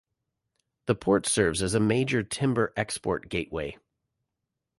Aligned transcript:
The 0.87 0.95
port 0.95 1.27
serves 1.27 1.61
as 1.61 1.75
a 1.75 1.79
major 1.79 2.23
timber 2.23 2.73
export 2.75 3.29
gateway. 3.29 3.77